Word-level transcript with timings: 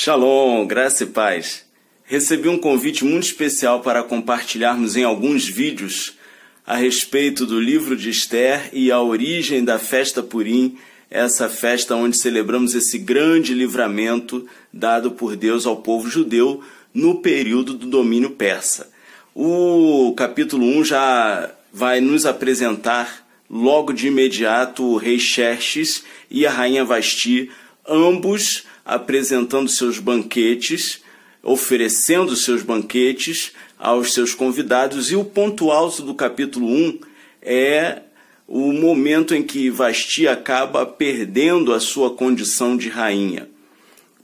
Shalom, 0.00 0.64
graça 0.64 1.02
e 1.02 1.06
paz. 1.08 1.64
Recebi 2.04 2.48
um 2.48 2.56
convite 2.56 3.04
muito 3.04 3.24
especial 3.24 3.80
para 3.80 4.04
compartilharmos 4.04 4.94
em 4.94 5.02
alguns 5.02 5.44
vídeos 5.44 6.16
a 6.64 6.76
respeito 6.76 7.44
do 7.44 7.58
livro 7.58 7.96
de 7.96 8.08
Esther 8.08 8.70
e 8.72 8.92
a 8.92 9.02
origem 9.02 9.64
da 9.64 9.76
festa 9.76 10.22
Purim, 10.22 10.78
essa 11.10 11.48
festa 11.48 11.96
onde 11.96 12.16
celebramos 12.16 12.76
esse 12.76 12.96
grande 12.96 13.52
livramento 13.52 14.46
dado 14.72 15.10
por 15.10 15.34
Deus 15.34 15.66
ao 15.66 15.78
povo 15.78 16.08
judeu 16.08 16.62
no 16.94 17.20
período 17.20 17.74
do 17.74 17.88
domínio 17.88 18.30
persa. 18.30 18.88
O 19.34 20.14
capítulo 20.16 20.64
1 20.64 20.84
já 20.84 21.50
vai 21.72 22.00
nos 22.00 22.24
apresentar 22.24 23.26
logo 23.50 23.92
de 23.92 24.06
imediato 24.06 24.84
o 24.84 24.96
rei 24.96 25.18
Xerxes 25.18 26.04
e 26.30 26.46
a 26.46 26.52
rainha 26.52 26.84
Vasti, 26.84 27.50
ambos 27.84 28.67
apresentando 28.88 29.68
seus 29.68 29.98
banquetes, 29.98 31.02
oferecendo 31.42 32.34
seus 32.34 32.62
banquetes 32.62 33.52
aos 33.78 34.14
seus 34.14 34.34
convidados, 34.34 35.12
e 35.12 35.16
o 35.16 35.22
ponto 35.22 35.70
alto 35.70 36.02
do 36.02 36.14
capítulo 36.14 36.66
1 36.66 37.00
é 37.42 38.00
o 38.46 38.72
momento 38.72 39.34
em 39.34 39.42
que 39.42 39.68
Vasti 39.68 40.26
acaba 40.26 40.86
perdendo 40.86 41.74
a 41.74 41.80
sua 41.80 42.14
condição 42.14 42.78
de 42.78 42.88
rainha. 42.88 43.46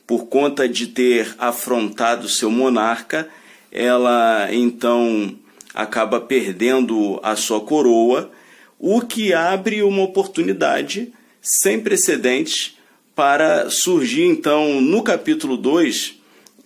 Por 0.06 0.28
conta 0.28 0.66
de 0.66 0.86
ter 0.86 1.34
afrontado 1.38 2.26
seu 2.26 2.50
monarca, 2.50 3.28
ela 3.70 4.48
então 4.50 5.36
acaba 5.74 6.22
perdendo 6.22 7.20
a 7.22 7.36
sua 7.36 7.60
coroa, 7.60 8.30
o 8.78 9.02
que 9.02 9.34
abre 9.34 9.82
uma 9.82 10.02
oportunidade 10.02 11.12
sem 11.42 11.78
precedentes 11.80 12.73
para 13.14 13.70
surgir 13.70 14.24
então 14.24 14.80
no 14.80 15.02
capítulo 15.02 15.56
2 15.56 16.16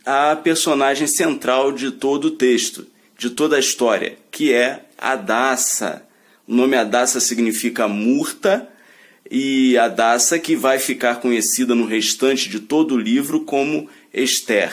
a 0.04 0.34
personagem 0.36 1.06
central 1.06 1.70
de 1.72 1.90
todo 1.90 2.26
o 2.26 2.30
texto, 2.30 2.86
de 3.18 3.30
toda 3.30 3.56
a 3.56 3.60
história, 3.60 4.16
que 4.30 4.52
é 4.52 4.84
Adassa. 4.96 6.02
O 6.46 6.54
nome 6.54 6.76
Adassa 6.76 7.20
significa 7.20 7.86
murta 7.86 8.66
e 9.30 9.76
Adassa 9.76 10.38
que 10.38 10.56
vai 10.56 10.78
ficar 10.78 11.16
conhecida 11.16 11.74
no 11.74 11.84
restante 11.84 12.48
de 12.48 12.60
todo 12.60 12.94
o 12.94 12.98
livro 12.98 13.40
como 13.40 13.88
Esther. 14.14 14.72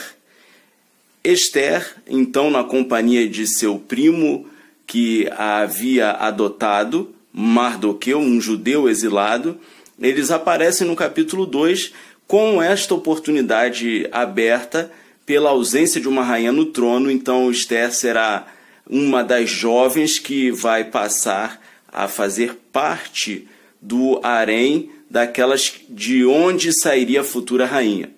Esther, 1.22 1.96
então, 2.08 2.50
na 2.50 2.64
companhia 2.64 3.28
de 3.28 3.46
seu 3.46 3.78
primo 3.78 4.48
que 4.86 5.28
a 5.32 5.62
havia 5.62 6.12
adotado, 6.12 7.12
Mardoqueu, 7.32 8.18
um 8.18 8.40
judeu 8.40 8.88
exilado, 8.88 9.60
eles 10.00 10.30
aparecem 10.30 10.86
no 10.86 10.94
capítulo 10.94 11.46
2 11.46 11.92
com 12.26 12.62
esta 12.62 12.94
oportunidade 12.94 14.06
aberta 14.12 14.90
pela 15.24 15.50
ausência 15.50 16.00
de 16.00 16.08
uma 16.08 16.22
rainha 16.22 16.52
no 16.52 16.66
trono, 16.66 17.10
então 17.10 17.50
Esther 17.50 17.92
será 17.92 18.46
uma 18.88 19.22
das 19.24 19.50
jovens 19.50 20.18
que 20.18 20.50
vai 20.50 20.84
passar 20.84 21.60
a 21.88 22.06
fazer 22.06 22.56
parte 22.72 23.48
do 23.80 24.20
harém 24.22 24.90
daquelas 25.10 25.74
de 25.88 26.24
onde 26.24 26.72
sairia 26.72 27.22
a 27.22 27.24
futura 27.24 27.64
rainha. 27.64 28.10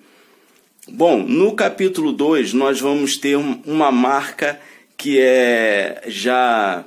Bom, 0.88 1.22
no 1.22 1.54
capítulo 1.54 2.12
2 2.12 2.52
nós 2.54 2.80
vamos 2.80 3.16
ter 3.16 3.36
uma 3.36 3.92
marca 3.92 4.60
que 4.96 5.20
é 5.20 6.02
já 6.06 6.84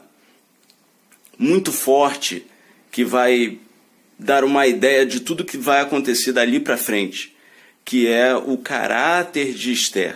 muito 1.38 1.72
forte, 1.72 2.46
que 2.92 3.06
vai 3.06 3.58
dar 4.22 4.44
uma 4.44 4.68
ideia 4.68 5.06
de 5.06 5.20
tudo 5.20 5.46
que 5.46 5.58
vai 5.58 5.82
acontecer 5.82 6.32
dali 6.32 6.60
para 6.60 6.78
frente 6.78 7.32
que 7.84 8.08
é 8.08 8.36
o 8.36 8.58
caráter 8.58 9.54
de 9.54 9.72
Esther. 9.72 10.16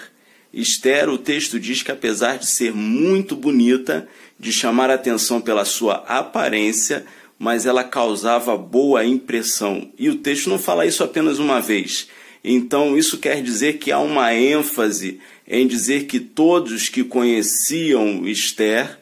Esther, 0.54 1.10
o 1.10 1.18
texto 1.18 1.60
diz 1.60 1.84
que 1.84 1.92
apesar 1.92 2.38
de 2.38 2.48
ser 2.48 2.74
muito 2.74 3.36
bonita, 3.36 4.08
de 4.40 4.52
chamar 4.52 4.90
atenção 4.90 5.42
pela 5.42 5.66
sua 5.66 5.96
aparência, 6.08 7.06
mas 7.38 7.66
ela 7.66 7.84
causava 7.84 8.56
boa 8.58 9.04
impressão. 9.04 9.90
E 10.00 10.10
o 10.10 10.16
texto 10.16 10.50
não 10.50 10.58
fala 10.58 10.86
isso 10.86 11.04
apenas 11.04 11.40
uma 11.40 11.60
vez. 11.60 12.08
Então, 12.44 12.98
isso 12.98 13.18
quer 13.18 13.42
dizer 13.42 13.78
que 13.78 13.92
há 13.92 14.00
uma 14.00 14.34
ênfase 14.34 15.20
em 15.48 15.68
dizer 15.68 16.06
que 16.06 16.20
todos 16.20 16.88
que 16.88 17.04
conheciam 17.04 18.26
Esther, 18.26 18.98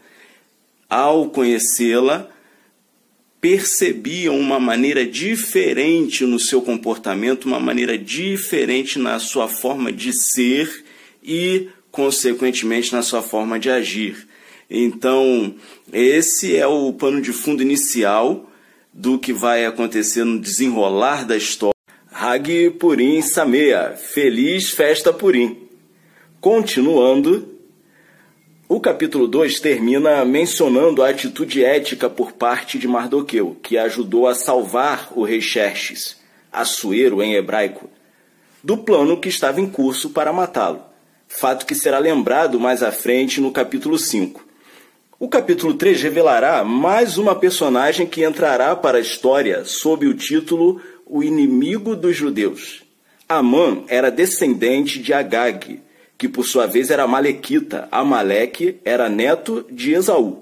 ao 0.89 1.29
conhecê-la, 1.29 2.29
percebiam 3.43 4.39
uma 4.39 4.57
maneira 4.57 5.05
diferente 5.05 6.23
no 6.23 6.39
seu 6.39 6.61
comportamento, 6.61 7.43
uma 7.43 7.59
maneira 7.59 7.97
diferente 7.97 8.97
na 8.97 9.19
sua 9.19 9.49
forma 9.49 9.91
de 9.91 10.13
ser 10.13 10.85
e, 11.21 11.67
consequentemente, 11.91 12.93
na 12.93 13.01
sua 13.01 13.21
forma 13.21 13.59
de 13.59 13.69
agir. 13.69 14.29
Então, 14.69 15.55
esse 15.91 16.55
é 16.55 16.65
o 16.65 16.93
pano 16.93 17.21
de 17.21 17.33
fundo 17.33 17.61
inicial 17.61 18.49
do 18.93 19.19
que 19.19 19.33
vai 19.33 19.65
acontecer 19.65 20.23
no 20.23 20.39
desenrolar 20.39 21.25
da 21.25 21.35
história. 21.35 21.75
Hag 22.13 22.69
Purim 22.79 23.21
Samea, 23.21 23.97
feliz 23.97 24.69
festa 24.69 25.11
Purim. 25.11 25.57
Continuando, 26.39 27.52
o 28.75 28.79
capítulo 28.79 29.27
2 29.27 29.59
termina 29.59 30.25
mencionando 30.25 31.03
a 31.03 31.09
atitude 31.09 31.63
ética 31.63 32.09
por 32.09 32.31
parte 32.31 32.79
de 32.79 32.87
Mardoqueu, 32.87 33.55
que 33.61 33.77
ajudou 33.77 34.27
a 34.27 34.33
salvar 34.33 35.09
o 35.15 35.23
rei 35.23 35.39
Xerxes, 35.39 36.17
Assuero 36.51 37.21
em 37.21 37.35
hebraico, 37.35 37.87
do 38.63 38.75
plano 38.75 39.19
que 39.19 39.29
estava 39.29 39.61
em 39.61 39.69
curso 39.69 40.09
para 40.09 40.33
matá-lo, 40.33 40.81
fato 41.27 41.67
que 41.67 41.75
será 41.75 41.99
lembrado 41.99 42.59
mais 42.59 42.81
à 42.81 42.91
frente 42.91 43.39
no 43.39 43.51
capítulo 43.51 43.99
5. 43.99 44.43
O 45.19 45.27
capítulo 45.27 45.75
3 45.75 46.01
revelará 46.01 46.63
mais 46.63 47.19
uma 47.19 47.35
personagem 47.35 48.07
que 48.07 48.25
entrará 48.25 48.75
para 48.75 48.97
a 48.97 49.01
história 49.01 49.65
sob 49.65 50.07
o 50.07 50.15
título 50.15 50.81
O 51.05 51.21
Inimigo 51.21 51.95
dos 51.95 52.15
Judeus. 52.15 52.83
Amã 53.29 53.83
era 53.87 54.09
descendente 54.09 54.97
de 54.97 55.13
Agag, 55.13 55.79
que 56.23 56.29
por 56.29 56.45
sua 56.45 56.65
vez 56.65 56.89
era 56.89 57.05
Malequita. 57.05 57.85
Amaleque 57.91 58.77
era 58.85 59.09
neto 59.09 59.65
de 59.69 59.91
Esaú. 59.91 60.41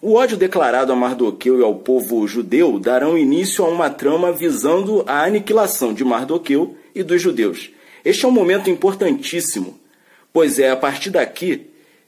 O 0.00 0.14
ódio 0.14 0.34
declarado 0.34 0.94
a 0.94 0.96
Mardoqueu 0.96 1.60
e 1.60 1.62
ao 1.62 1.74
povo 1.74 2.26
judeu 2.26 2.78
darão 2.78 3.18
início 3.18 3.62
a 3.62 3.68
uma 3.68 3.90
trama 3.90 4.32
visando 4.32 5.04
a 5.06 5.22
aniquilação 5.24 5.92
de 5.92 6.02
Mardoqueu 6.06 6.74
e 6.94 7.02
dos 7.02 7.20
judeus. 7.20 7.68
Este 8.02 8.24
é 8.24 8.28
um 8.28 8.30
momento 8.30 8.70
importantíssimo, 8.70 9.78
pois 10.32 10.58
é 10.58 10.70
a 10.70 10.76
partir 10.76 11.10
daqui 11.10 11.66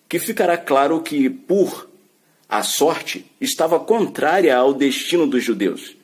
que 0.09 0.19
ficará 0.19 0.57
claro 0.57 0.99
que, 1.03 1.29
por 1.29 1.91
a 2.49 2.63
sorte, 2.63 3.27
estava 3.39 3.79
contrária 3.79 4.57
ao 4.57 4.73
destino 4.73 5.27
dos 5.27 5.45
judeus. 5.45 5.95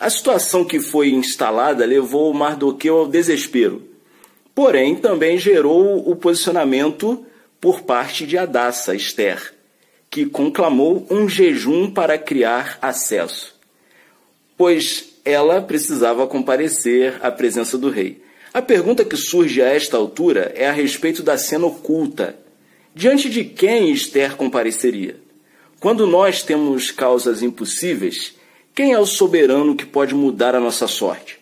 A 0.00 0.10
situação 0.10 0.64
que 0.64 0.80
foi 0.80 1.10
instalada 1.10 1.86
levou 1.86 2.34
Mardoqueu 2.34 2.96
ao 2.96 3.06
desespero 3.06 3.94
porém 4.56 4.96
também 4.96 5.36
gerou 5.36 6.10
o 6.10 6.16
posicionamento 6.16 7.26
por 7.60 7.82
parte 7.82 8.26
de 8.26 8.38
Adassa, 8.38 8.94
Esther, 8.94 9.52
que 10.10 10.24
conclamou 10.24 11.06
um 11.10 11.28
jejum 11.28 11.90
para 11.90 12.16
criar 12.16 12.78
acesso, 12.80 13.54
pois 14.56 15.10
ela 15.26 15.60
precisava 15.60 16.26
comparecer 16.26 17.18
à 17.20 17.30
presença 17.30 17.76
do 17.76 17.90
rei. 17.90 18.22
A 18.54 18.62
pergunta 18.62 19.04
que 19.04 19.14
surge 19.14 19.60
a 19.60 19.66
esta 19.66 19.98
altura 19.98 20.50
é 20.56 20.66
a 20.66 20.72
respeito 20.72 21.22
da 21.22 21.36
cena 21.36 21.66
oculta. 21.66 22.34
Diante 22.94 23.28
de 23.28 23.44
quem 23.44 23.92
Esther 23.92 24.36
compareceria? 24.36 25.20
Quando 25.78 26.06
nós 26.06 26.42
temos 26.42 26.90
causas 26.90 27.42
impossíveis, 27.42 28.34
quem 28.74 28.94
é 28.94 28.98
o 28.98 29.04
soberano 29.04 29.76
que 29.76 29.84
pode 29.84 30.14
mudar 30.14 30.54
a 30.54 30.60
nossa 30.60 30.88
sorte? 30.88 31.38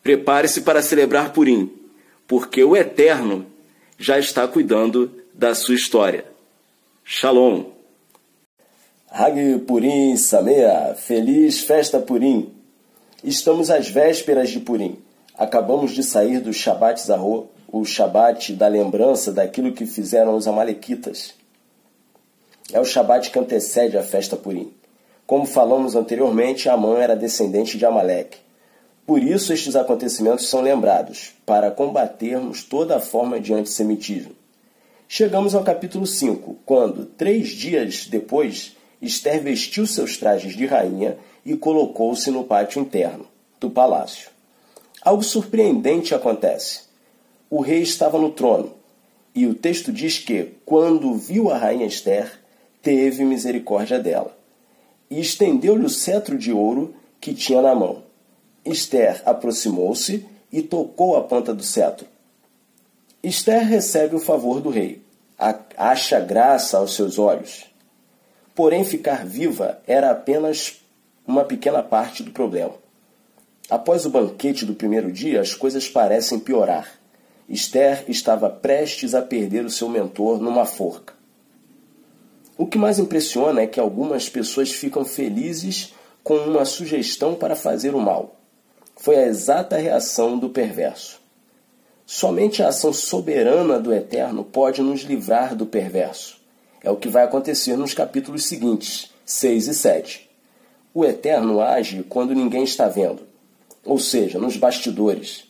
Prepare-se 0.00 0.60
para 0.60 0.80
celebrar 0.80 1.32
Purim 1.32 1.85
porque 2.26 2.62
o 2.64 2.76
Eterno 2.76 3.46
já 3.98 4.18
está 4.18 4.46
cuidando 4.46 5.10
da 5.32 5.54
sua 5.54 5.74
história. 5.74 6.24
Shalom. 7.04 7.64
Hag 9.08 9.58
Purim 9.60 10.16
Samea, 10.16 10.94
feliz 10.96 11.60
festa 11.60 11.98
Purim. 11.98 12.52
Estamos 13.22 13.70
às 13.70 13.88
vésperas 13.88 14.50
de 14.50 14.60
Purim. 14.60 14.98
Acabamos 15.38 15.92
de 15.92 16.02
sair 16.02 16.40
do 16.40 16.52
Shabat 16.52 17.00
Zahor, 17.00 17.46
o 17.68 17.84
Shabat 17.84 18.52
da 18.54 18.68
lembrança 18.68 19.32
daquilo 19.32 19.72
que 19.72 19.86
fizeram 19.86 20.34
os 20.34 20.46
Amalequitas. 20.46 21.34
É 22.72 22.80
o 22.80 22.84
Shabat 22.84 23.30
que 23.30 23.38
antecede 23.38 23.96
a 23.96 24.02
festa 24.02 24.36
Purim. 24.36 24.72
Como 25.26 25.46
falamos 25.46 25.94
anteriormente, 25.94 26.68
Amã 26.68 26.98
era 26.98 27.16
descendente 27.16 27.78
de 27.78 27.84
Amaleque. 27.86 28.38
Por 29.06 29.22
isso, 29.22 29.52
estes 29.52 29.76
acontecimentos 29.76 30.48
são 30.48 30.60
lembrados, 30.60 31.32
para 31.46 31.70
combatermos 31.70 32.64
toda 32.64 32.98
forma 32.98 33.38
de 33.38 33.54
antissemitismo. 33.54 34.32
Chegamos 35.08 35.54
ao 35.54 35.62
capítulo 35.62 36.04
5, 36.04 36.56
quando, 36.66 37.06
três 37.06 37.50
dias 37.50 38.08
depois, 38.08 38.76
Esther 39.00 39.40
vestiu 39.40 39.86
seus 39.86 40.16
trajes 40.16 40.56
de 40.56 40.66
rainha 40.66 41.16
e 41.44 41.56
colocou-se 41.56 42.28
no 42.32 42.42
pátio 42.42 42.82
interno 42.82 43.26
do 43.60 43.70
palácio. 43.70 44.28
Algo 45.00 45.22
surpreendente 45.22 46.12
acontece. 46.12 46.80
O 47.48 47.60
rei 47.60 47.82
estava 47.82 48.18
no 48.18 48.32
trono, 48.32 48.74
e 49.32 49.46
o 49.46 49.54
texto 49.54 49.92
diz 49.92 50.18
que, 50.18 50.54
quando 50.64 51.14
viu 51.14 51.48
a 51.48 51.56
rainha 51.56 51.86
Esther, 51.86 52.40
teve 52.82 53.24
misericórdia 53.24 54.00
dela, 54.00 54.36
e 55.08 55.20
estendeu-lhe 55.20 55.86
o 55.86 55.90
cetro 55.90 56.36
de 56.36 56.52
ouro 56.52 56.92
que 57.20 57.32
tinha 57.32 57.62
na 57.62 57.72
mão. 57.72 58.05
Esther 58.66 59.22
aproximou-se 59.24 60.26
e 60.52 60.62
tocou 60.62 61.16
a 61.16 61.22
ponta 61.22 61.54
do 61.54 61.62
cetro. 61.62 62.06
Esther 63.22 63.66
recebe 63.66 64.14
o 64.16 64.20
favor 64.20 64.60
do 64.60 64.70
rei, 64.70 65.02
acha 65.76 66.20
graça 66.20 66.78
aos 66.78 66.94
seus 66.94 67.18
olhos. 67.18 67.64
Porém, 68.54 68.84
ficar 68.84 69.26
viva 69.26 69.80
era 69.86 70.10
apenas 70.10 70.80
uma 71.26 71.44
pequena 71.44 71.82
parte 71.82 72.22
do 72.22 72.30
problema. 72.30 72.74
Após 73.68 74.06
o 74.06 74.10
banquete 74.10 74.64
do 74.64 74.74
primeiro 74.74 75.10
dia, 75.10 75.40
as 75.40 75.54
coisas 75.54 75.88
parecem 75.88 76.38
piorar. 76.38 76.88
Esther 77.48 78.04
estava 78.08 78.48
prestes 78.48 79.14
a 79.14 79.22
perder 79.22 79.64
o 79.64 79.70
seu 79.70 79.88
mentor 79.88 80.40
numa 80.40 80.64
forca. 80.64 81.14
O 82.56 82.66
que 82.66 82.78
mais 82.78 82.98
impressiona 82.98 83.60
é 83.60 83.66
que 83.66 83.78
algumas 83.78 84.28
pessoas 84.28 84.72
ficam 84.72 85.04
felizes 85.04 85.92
com 86.24 86.36
uma 86.36 86.64
sugestão 86.64 87.34
para 87.34 87.54
fazer 87.54 87.94
o 87.94 88.00
mal. 88.00 88.36
Foi 89.06 89.14
a 89.18 89.26
exata 89.28 89.76
reação 89.76 90.36
do 90.36 90.48
perverso. 90.48 91.20
Somente 92.04 92.60
a 92.60 92.70
ação 92.70 92.92
soberana 92.92 93.78
do 93.78 93.94
Eterno 93.94 94.42
pode 94.42 94.82
nos 94.82 95.02
livrar 95.02 95.54
do 95.54 95.64
perverso. 95.64 96.40
É 96.82 96.90
o 96.90 96.96
que 96.96 97.08
vai 97.08 97.22
acontecer 97.22 97.76
nos 97.76 97.94
capítulos 97.94 98.46
seguintes, 98.46 99.12
6 99.24 99.68
e 99.68 99.74
7. 99.74 100.30
O 100.92 101.04
Eterno 101.04 101.60
age 101.60 102.02
quando 102.08 102.34
ninguém 102.34 102.64
está 102.64 102.88
vendo, 102.88 103.22
ou 103.84 103.96
seja, 104.00 104.40
nos 104.40 104.56
bastidores. 104.56 105.44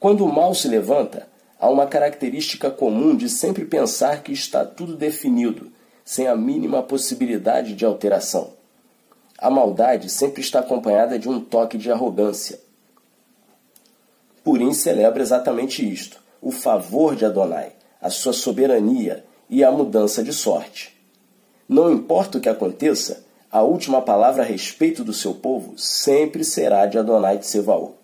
Quando 0.00 0.24
o 0.24 0.32
mal 0.32 0.54
se 0.54 0.66
levanta, 0.66 1.28
há 1.60 1.68
uma 1.68 1.86
característica 1.86 2.70
comum 2.70 3.14
de 3.14 3.28
sempre 3.28 3.66
pensar 3.66 4.22
que 4.22 4.32
está 4.32 4.64
tudo 4.64 4.96
definido, 4.96 5.70
sem 6.02 6.28
a 6.28 6.34
mínima 6.34 6.82
possibilidade 6.82 7.74
de 7.74 7.84
alteração. 7.84 8.54
A 9.36 9.50
maldade 9.50 10.08
sempre 10.08 10.40
está 10.40 10.60
acompanhada 10.60 11.18
de 11.18 11.28
um 11.28 11.38
toque 11.38 11.76
de 11.76 11.92
arrogância. 11.92 12.64
Purim 14.46 14.72
celebra 14.72 15.20
exatamente 15.20 15.84
isto: 15.84 16.22
o 16.40 16.52
favor 16.52 17.16
de 17.16 17.24
Adonai, 17.24 17.72
a 18.00 18.08
sua 18.08 18.32
soberania 18.32 19.24
e 19.50 19.64
a 19.64 19.72
mudança 19.72 20.22
de 20.22 20.32
sorte. 20.32 20.96
Não 21.68 21.92
importa 21.92 22.38
o 22.38 22.40
que 22.40 22.48
aconteça, 22.48 23.24
a 23.50 23.62
última 23.62 24.00
palavra 24.00 24.44
a 24.44 24.46
respeito 24.46 25.02
do 25.02 25.12
seu 25.12 25.34
povo 25.34 25.76
sempre 25.76 26.44
será 26.44 26.86
de 26.86 26.96
Adonai 26.96 27.42
Sevaú. 27.42 27.96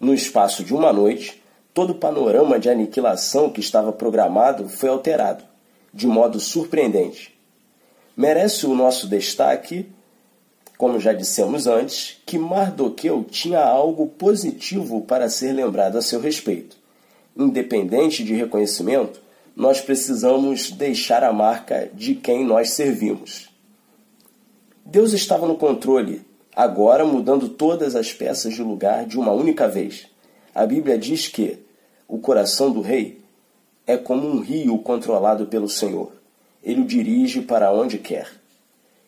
No 0.00 0.14
espaço 0.14 0.64
de 0.64 0.72
uma 0.72 0.90
noite, 0.90 1.42
todo 1.74 1.90
o 1.90 1.98
panorama 1.98 2.58
de 2.58 2.70
aniquilação 2.70 3.50
que 3.50 3.60
estava 3.60 3.92
programado 3.92 4.70
foi 4.70 4.88
alterado, 4.88 5.44
de 5.92 6.06
modo 6.06 6.40
surpreendente. 6.40 7.38
Merece 8.16 8.64
o 8.64 8.74
nosso 8.74 9.06
destaque 9.06 9.86
como 10.82 10.98
já 10.98 11.12
dissemos 11.12 11.68
antes, 11.68 12.20
que 12.26 12.36
Mardoqueu 12.36 13.24
tinha 13.30 13.60
algo 13.60 14.08
positivo 14.08 15.02
para 15.02 15.28
ser 15.28 15.52
lembrado 15.52 15.96
a 15.96 16.02
seu 16.02 16.18
respeito. 16.18 16.76
Independente 17.36 18.24
de 18.24 18.34
reconhecimento, 18.34 19.20
nós 19.54 19.80
precisamos 19.80 20.72
deixar 20.72 21.22
a 21.22 21.32
marca 21.32 21.88
de 21.94 22.16
quem 22.16 22.44
nós 22.44 22.70
servimos. 22.70 23.48
Deus 24.84 25.12
estava 25.12 25.46
no 25.46 25.54
controle, 25.54 26.22
agora 26.52 27.04
mudando 27.04 27.48
todas 27.48 27.94
as 27.94 28.12
peças 28.12 28.52
de 28.52 28.62
lugar 28.64 29.06
de 29.06 29.16
uma 29.16 29.30
única 29.30 29.68
vez. 29.68 30.08
A 30.52 30.66
Bíblia 30.66 30.98
diz 30.98 31.28
que 31.28 31.60
o 32.08 32.18
coração 32.18 32.72
do 32.72 32.80
rei 32.80 33.20
é 33.86 33.96
como 33.96 34.26
um 34.26 34.40
rio 34.40 34.76
controlado 34.78 35.46
pelo 35.46 35.68
Senhor. 35.68 36.10
Ele 36.60 36.80
o 36.80 36.86
dirige 36.86 37.40
para 37.40 37.72
onde 37.72 37.98
quer 37.98 38.41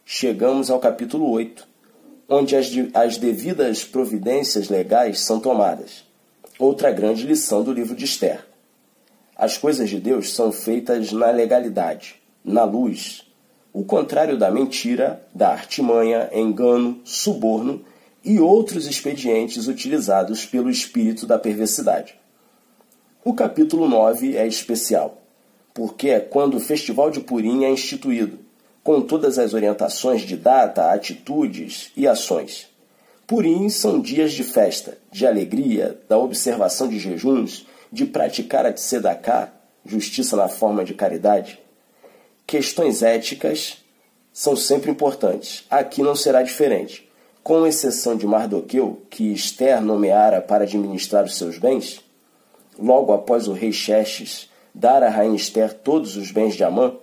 chegamos 0.04 0.70
ao 0.70 0.78
capítulo 0.78 1.30
8, 1.30 1.66
onde 2.28 2.56
as, 2.56 2.70
as 2.92 3.16
devidas 3.16 3.84
providências 3.84 4.68
legais 4.68 5.20
são 5.20 5.40
tomadas. 5.40 6.04
Outra 6.58 6.90
grande 6.90 7.26
lição 7.26 7.62
do 7.62 7.72
livro 7.72 7.96
de 7.96 8.04
Esther. 8.04 8.44
As 9.36 9.56
coisas 9.58 9.88
de 9.88 9.98
Deus 9.98 10.32
são 10.32 10.52
feitas 10.52 11.10
na 11.10 11.30
legalidade, 11.30 12.16
na 12.44 12.64
luz, 12.64 13.26
o 13.72 13.84
contrário 13.84 14.38
da 14.38 14.50
mentira, 14.50 15.20
da 15.34 15.48
artimanha, 15.48 16.30
engano, 16.32 17.00
suborno 17.04 17.84
e 18.24 18.38
outros 18.38 18.86
expedientes 18.86 19.66
utilizados 19.66 20.46
pelo 20.46 20.70
espírito 20.70 21.26
da 21.26 21.38
perversidade. 21.38 22.14
O 23.24 23.34
capítulo 23.34 23.88
9 23.88 24.36
é 24.36 24.46
especial, 24.46 25.22
porque 25.72 26.10
é 26.10 26.20
quando 26.20 26.56
o 26.56 26.60
festival 26.60 27.10
de 27.10 27.20
Purim 27.20 27.64
é 27.64 27.70
instituído, 27.70 28.38
com 28.84 29.00
todas 29.00 29.38
as 29.38 29.54
orientações 29.54 30.20
de 30.20 30.36
data, 30.36 30.92
atitudes 30.92 31.90
e 31.96 32.06
ações. 32.06 32.68
Purim 33.26 33.70
são 33.70 33.98
dias 33.98 34.32
de 34.32 34.44
festa, 34.44 34.98
de 35.10 35.26
alegria, 35.26 35.98
da 36.06 36.18
observação 36.18 36.86
de 36.86 36.98
jejuns, 36.98 37.66
de 37.90 38.04
praticar 38.04 38.66
a 38.66 38.72
tzedakah, 38.72 39.50
justiça 39.86 40.36
na 40.36 40.48
forma 40.48 40.84
de 40.84 40.92
caridade. 40.92 41.58
Questões 42.46 43.02
éticas 43.02 43.78
são 44.30 44.54
sempre 44.54 44.90
importantes. 44.90 45.64
Aqui 45.70 46.02
não 46.02 46.14
será 46.14 46.42
diferente. 46.42 47.08
Com 47.42 47.66
exceção 47.66 48.16
de 48.16 48.26
Mardoqueu, 48.26 49.02
que 49.08 49.32
Esther 49.32 49.80
nomeara 49.80 50.42
para 50.42 50.64
administrar 50.64 51.24
os 51.24 51.38
seus 51.38 51.56
bens, 51.56 52.00
logo 52.78 53.12
após 53.12 53.48
o 53.48 53.52
rei 53.52 53.72
Xerxes 53.72 54.50
dar 54.74 55.02
à 55.02 55.08
rainha 55.08 55.36
Esther 55.36 55.72
todos 55.72 56.16
os 56.16 56.30
bens 56.30 56.54
de 56.54 56.64
Amã, 56.64 56.94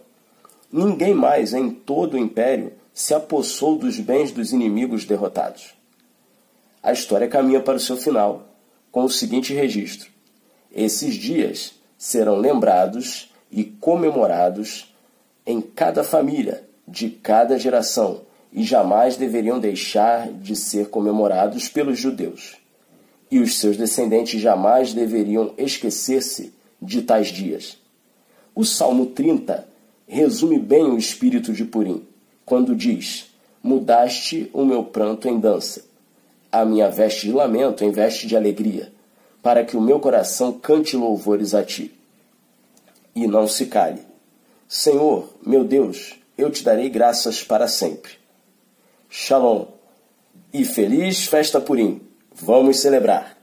Ninguém 0.71 1.13
mais 1.13 1.53
em 1.53 1.69
todo 1.69 2.13
o 2.13 2.17
império 2.17 2.71
se 2.93 3.13
apossou 3.13 3.77
dos 3.77 3.99
bens 3.99 4.31
dos 4.31 4.53
inimigos 4.53 5.03
derrotados. 5.03 5.73
A 6.81 6.93
história 6.93 7.27
caminha 7.27 7.59
para 7.59 7.75
o 7.75 7.79
seu 7.79 7.97
final, 7.97 8.47
com 8.91 9.03
o 9.03 9.09
seguinte 9.09 9.53
registro: 9.53 10.09
Esses 10.73 11.15
dias 11.15 11.73
serão 11.97 12.37
lembrados 12.37 13.31
e 13.51 13.65
comemorados 13.65 14.95
em 15.45 15.59
cada 15.59 16.03
família, 16.03 16.63
de 16.87 17.09
cada 17.09 17.59
geração, 17.59 18.21
e 18.53 18.63
jamais 18.63 19.17
deveriam 19.17 19.59
deixar 19.59 20.31
de 20.31 20.55
ser 20.55 20.89
comemorados 20.89 21.67
pelos 21.67 21.99
judeus. 21.99 22.55
E 23.29 23.39
os 23.39 23.59
seus 23.59 23.77
descendentes 23.77 24.41
jamais 24.41 24.93
deveriam 24.93 25.53
esquecer-se 25.57 26.53
de 26.81 27.01
tais 27.01 27.27
dias. 27.27 27.77
O 28.53 28.65
Salmo 28.65 29.07
30 29.07 29.70
resume 30.11 30.59
bem 30.59 30.83
o 30.83 30.97
espírito 30.97 31.53
de 31.53 31.63
Purim, 31.63 32.05
quando 32.45 32.75
diz: 32.75 33.31
Mudaste 33.63 34.49
o 34.51 34.65
meu 34.65 34.83
pranto 34.83 35.29
em 35.29 35.39
dança, 35.39 35.85
a 36.51 36.65
minha 36.65 36.89
veste 36.89 37.27
de 37.27 37.31
lamento 37.31 37.85
em 37.85 37.91
veste 37.91 38.27
de 38.27 38.35
alegria, 38.35 38.91
para 39.41 39.63
que 39.63 39.77
o 39.77 39.81
meu 39.81 40.01
coração 40.01 40.51
cante 40.51 40.97
louvores 40.97 41.53
a 41.53 41.63
ti. 41.63 41.97
E 43.15 43.25
não 43.25 43.47
se 43.47 43.67
cale. 43.67 44.01
Senhor, 44.67 45.29
meu 45.45 45.63
Deus, 45.63 46.15
eu 46.37 46.51
te 46.51 46.61
darei 46.61 46.89
graças 46.89 47.41
para 47.41 47.67
sempre. 47.67 48.11
Shalom 49.09 49.65
e 50.53 50.65
feliz 50.65 51.25
festa 51.25 51.61
Purim. 51.61 52.01
Vamos 52.35 52.79
celebrar! 52.79 53.40